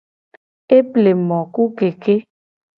Eple 0.77 1.11
mo 1.27 1.39
ku 1.53 1.63
keke. 1.77 2.15